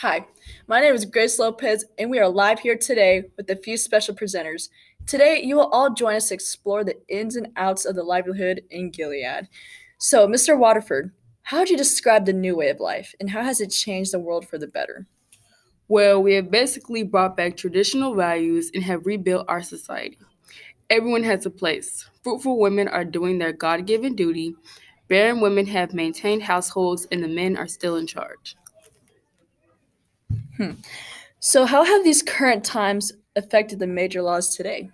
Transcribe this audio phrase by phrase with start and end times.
[0.00, 0.26] Hi,
[0.66, 4.14] my name is Grace Lopez, and we are live here today with a few special
[4.14, 4.68] presenters.
[5.06, 8.60] Today, you will all join us to explore the ins and outs of the livelihood
[8.68, 9.48] in Gilead.
[9.96, 10.58] So, Mr.
[10.58, 11.12] Waterford,
[11.44, 14.18] how would you describe the new way of life, and how has it changed the
[14.18, 15.06] world for the better?
[15.88, 20.18] Well, we have basically brought back traditional values and have rebuilt our society.
[20.90, 22.06] Everyone has a place.
[22.22, 24.56] Fruitful women are doing their God given duty,
[25.08, 28.56] barren women have maintained households, and the men are still in charge.
[30.56, 30.72] Hmm.
[31.38, 34.90] So, how have these current times affected the major laws today?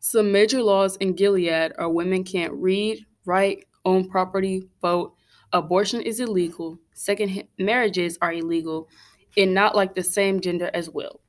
[0.00, 5.14] Some major laws in Gilead are women can't read, write, own property, vote,
[5.52, 8.88] abortion is illegal, second marriages are illegal,
[9.36, 11.20] and not like the same gender as well.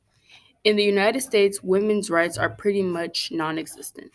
[0.64, 4.12] In the United States, women's rights are pretty much non existent.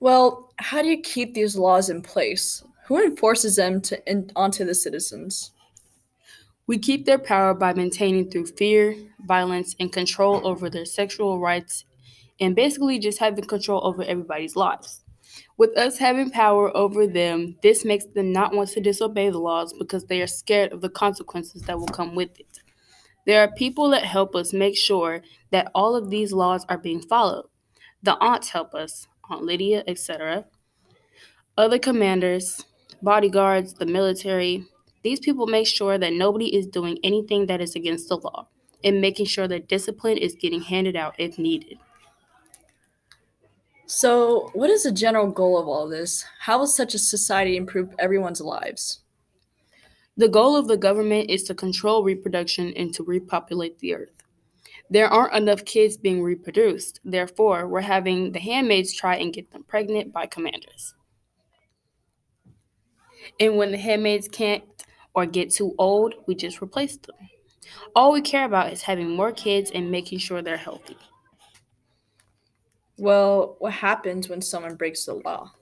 [0.00, 2.64] Well, how do you keep these laws in place?
[2.86, 5.51] Who enforces them to in, onto the citizens?
[6.66, 11.84] We keep their power by maintaining through fear, violence, and control over their sexual rights,
[12.40, 15.02] and basically just having control over everybody's lives.
[15.56, 19.72] With us having power over them, this makes them not want to disobey the laws
[19.72, 22.60] because they are scared of the consequences that will come with it.
[23.26, 27.00] There are people that help us make sure that all of these laws are being
[27.00, 27.46] followed.
[28.02, 30.46] The aunts help us, Aunt Lydia, etc.
[31.56, 32.64] Other commanders,
[33.00, 34.64] bodyguards, the military,
[35.02, 38.48] these people make sure that nobody is doing anything that is against the law
[38.84, 41.78] and making sure that discipline is getting handed out if needed.
[43.86, 46.24] So, what is the general goal of all this?
[46.40, 49.00] How will such a society improve everyone's lives?
[50.16, 54.22] The goal of the government is to control reproduction and to repopulate the earth.
[54.90, 59.64] There aren't enough kids being reproduced, therefore, we're having the handmaids try and get them
[59.64, 60.94] pregnant by commanders.
[63.40, 64.64] And when the handmaids can't
[65.14, 67.16] or get too old, we just replace them.
[67.94, 70.96] All we care about is having more kids and making sure they're healthy.
[72.98, 75.52] Well, what happens when someone breaks the law?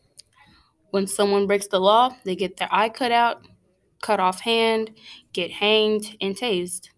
[0.91, 3.47] When someone breaks the law, they get their eye cut out,
[4.03, 4.91] cut off hand,
[5.33, 6.89] get hanged, and tased.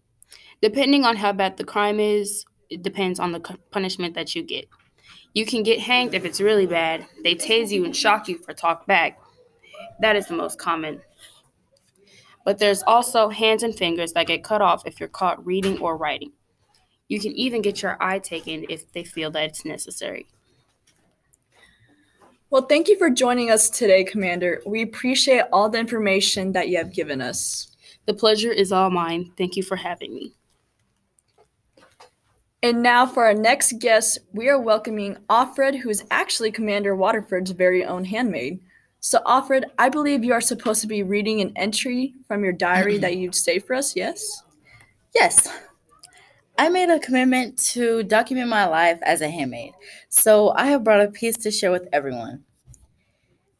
[0.61, 3.39] Depending on how bad the crime is, it depends on the
[3.71, 4.67] punishment that you get.
[5.33, 7.05] You can get hanged if it's really bad.
[7.23, 9.19] They tase you and shock you for talk back.
[9.99, 11.01] That is the most common
[12.45, 15.97] but there's also hands and fingers that get cut off if you're caught reading or
[15.97, 16.31] writing.
[17.07, 20.27] You can even get your eye taken if they feel that it's necessary.
[22.49, 24.61] Well, thank you for joining us today, Commander.
[24.65, 27.75] We appreciate all the information that you have given us.
[28.05, 29.31] The pleasure is all mine.
[29.37, 30.33] Thank you for having me.
[32.61, 37.51] And now for our next guest, we are welcoming Offred, who is actually Commander Waterford's
[37.51, 38.59] very own handmaid.
[39.05, 42.97] So, Offred, I believe you are supposed to be reading an entry from your diary
[42.99, 44.43] that you'd say for us, yes?
[45.13, 45.49] Yes.
[46.57, 49.73] I made a commitment to document my life as a handmaid,
[50.07, 52.45] so I have brought a piece to share with everyone.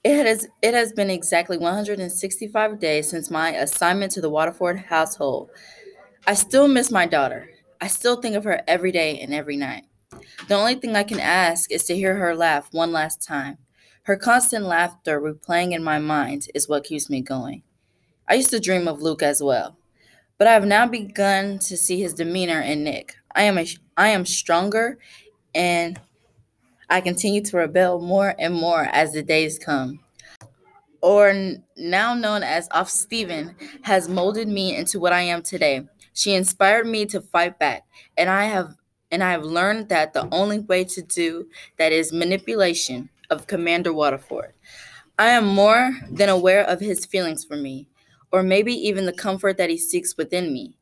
[0.05, 5.49] It has, it has been exactly 165 days since my assignment to the Waterford household.
[6.25, 7.49] I still miss my daughter.
[7.81, 9.83] I still think of her every day and every night.
[10.47, 13.57] The only thing I can ask is to hear her laugh one last time.
[14.03, 17.63] Her constant laughter replaying in my mind is what keeps me going.
[18.27, 19.77] I used to dream of Luke as well,
[20.37, 23.15] but I have now begun to see his demeanor in Nick.
[23.33, 23.65] I am a,
[23.95, 24.97] I am stronger
[25.55, 26.01] and
[26.89, 30.01] I continue to rebel more and more as the days come.
[31.01, 31.33] Or
[31.77, 35.87] now known as Ofsteven has molded me into what I am today.
[36.13, 37.83] She inspired me to fight back,
[38.17, 38.75] and I have
[39.11, 41.47] and I have learned that the only way to do
[41.77, 44.53] that is manipulation of Commander Waterford.
[45.19, 47.88] I am more than aware of his feelings for me,
[48.31, 50.78] or maybe even the comfort that he seeks within me.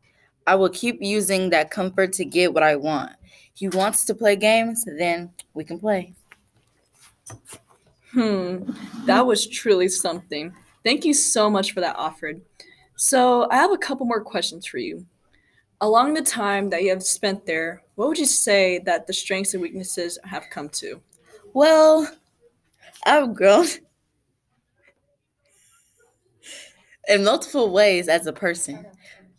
[0.47, 3.11] I will keep using that comfort to get what I want.
[3.53, 6.13] He wants to play games, then we can play.
[8.11, 8.71] Hmm,
[9.05, 10.53] that was truly something.
[10.83, 12.41] Thank you so much for that, Offred.
[12.95, 15.05] So, I have a couple more questions for you.
[15.81, 19.53] Along the time that you have spent there, what would you say that the strengths
[19.53, 21.01] and weaknesses have come to?
[21.53, 22.07] Well,
[23.05, 23.65] Oh, I've grown
[27.07, 28.85] in multiple ways as a person.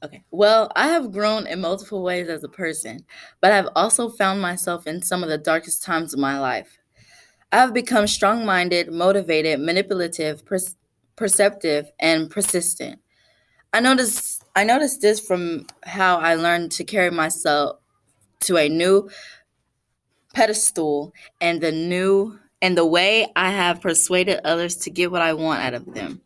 [0.05, 0.25] Okay.
[0.31, 3.05] Well, I have grown in multiple ways as a person,
[3.41, 6.79] but I've also found myself in some of the darkest times of my life.
[7.53, 10.59] I have become strong minded, motivated, manipulative, per-
[11.17, 13.01] perceptive, and persistent.
[13.73, 17.79] I noticed I noticed this from how I learned to carry myself
[18.43, 19.11] to a new
[20.35, 25.35] pedestal and the new and the way I have persuaded others to get what I
[25.35, 26.23] want out of them.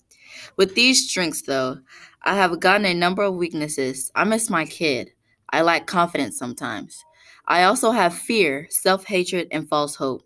[0.57, 1.79] With these strengths, though,
[2.23, 4.13] I have gotten a number of weaknesses.
[4.15, 5.11] I miss my kid.
[5.51, 7.05] I lack confidence sometimes.
[7.49, 10.23] I also have fear, self hatred, and false hope.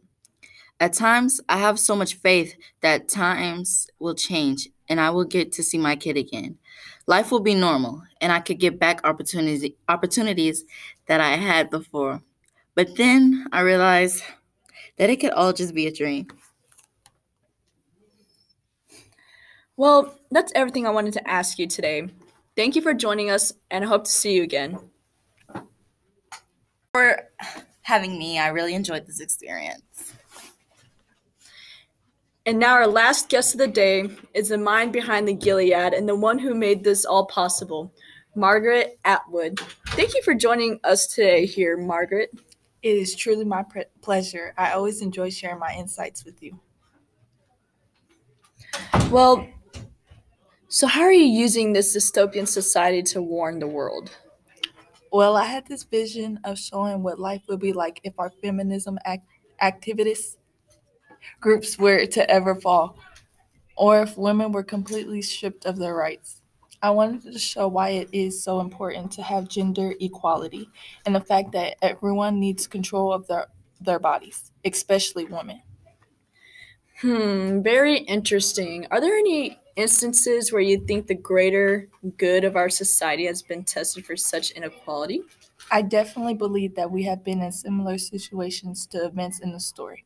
[0.81, 5.53] At times, I have so much faith that times will change and I will get
[5.53, 6.57] to see my kid again.
[7.07, 10.65] Life will be normal and I could get back opportunities opportunities
[11.07, 12.23] that I had before.
[12.75, 14.23] But then I realized
[15.01, 16.27] that it could all just be a dream.
[19.79, 22.07] Well, that's everything I wanted to ask you today.
[22.55, 24.79] Thank you for joining us, and I hope to see you again.
[26.93, 27.31] For
[27.81, 30.13] having me, I really enjoyed this experience.
[32.45, 36.07] And now, our last guest of the day is the mind behind the Gilead and
[36.07, 37.91] the one who made this all possible,
[38.35, 39.61] Margaret Atwood.
[39.89, 42.39] Thank you for joining us today here, Margaret.
[42.83, 44.53] It is truly my pre- pleasure.
[44.59, 46.61] I always enjoy sharing my insights with you.
[49.11, 49.47] Well,
[50.69, 54.11] so how are you using this dystopian society to warn the world?
[55.13, 58.99] Well, I had this vision of showing what life would be like if our feminism
[59.05, 59.27] act-
[59.63, 60.37] activists
[61.41, 62.97] groups were to ever fall,
[63.77, 66.40] or if women were completely stripped of their rights.
[66.83, 70.71] I wanted to show why it is so important to have gender equality
[71.05, 73.49] and the fact that everyone needs control of their,
[73.81, 75.63] their bodies, especially women.
[77.01, 78.87] Hmm, very interesting.
[78.91, 81.89] Are there any instances where you think the greater
[82.19, 85.23] good of our society has been tested for such inequality?
[85.71, 90.05] I definitely believe that we have been in similar situations to events in the story.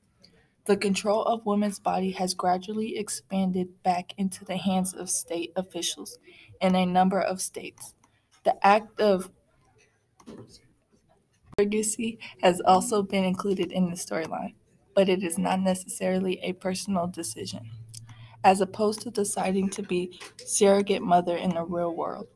[0.67, 6.19] The control of women's body has gradually expanded back into the hands of state officials
[6.65, 7.95] in a number of states.
[8.45, 9.31] The act of
[11.59, 14.55] surrogacy has also been included in the storyline,
[14.95, 17.71] but it is not necessarily a personal decision,
[18.45, 22.29] as opposed to deciding to be surrogate mother in the real world.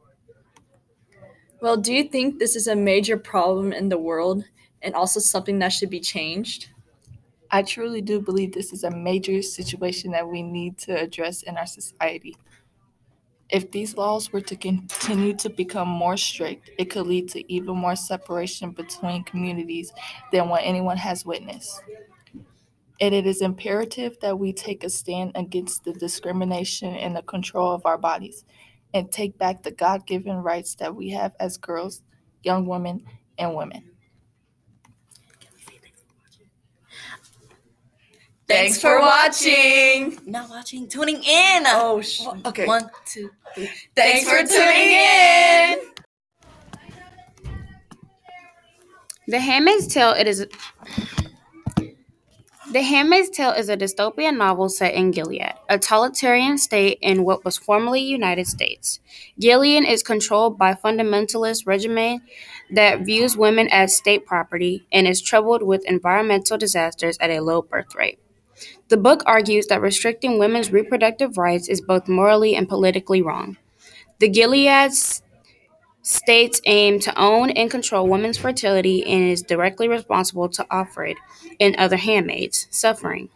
[1.61, 4.45] Well, do you think this is a major problem in the world
[4.83, 6.71] and also something that should be changed?
[7.51, 11.57] I truly do believe this is a major situation that we need to address in
[11.57, 12.37] our society.
[13.51, 17.77] If these laws were to continue to become more strict, it could lead to even
[17.77, 19.93] more separation between communities
[20.33, 21.81] than what anyone has witnessed.
[23.01, 27.73] And it is imperative that we take a stand against the discrimination and the control
[27.73, 28.45] of our bodies
[28.93, 32.03] and take back the God given rights that we have as girls,
[32.43, 33.05] young women,
[33.39, 33.93] and women.
[38.49, 40.19] Thanks for watching.
[40.25, 41.65] Not watching, tuning in.
[41.67, 42.67] Oh, sh- okay.
[42.67, 43.69] One, two, three.
[43.95, 45.79] Thanks for tuning in.
[49.29, 50.47] The Handmaid's Tale it is
[52.73, 57.45] The Handmaid's Tale is a dystopian novel set in Gilead, a totalitarian state in what
[57.45, 59.01] was formerly United States.
[59.39, 62.21] Gilead is controlled by fundamentalist regime
[62.71, 67.61] that views women as state property and is troubled with environmental disasters at a low
[67.61, 68.19] birth rate.
[68.89, 73.59] The book argues that restricting women's reproductive rights is both morally and politically wrong.
[74.19, 74.93] The Gilead
[76.01, 81.17] states aim to own and control women's fertility and is directly responsible to Offred
[81.61, 83.29] and other handmaids suffering.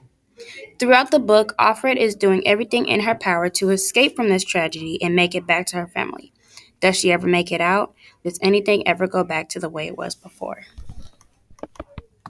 [0.78, 5.00] Throughout the book, Offred is doing everything in her power to escape from this tragedy
[5.02, 6.32] and make it back to her family.
[6.81, 7.94] Does she ever make it out?
[8.25, 10.65] Does anything ever go back to the way it was before?